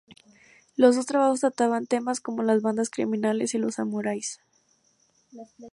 Los 0.75 0.95
dos 0.95 1.05
trabajos 1.05 1.41
trataban 1.41 1.85
temas 1.85 2.21
como 2.21 2.41
las 2.41 2.63
bandas 2.63 2.89
criminales 2.89 3.53
y 3.53 3.59
los 3.59 3.75
samuráis. 3.75 4.41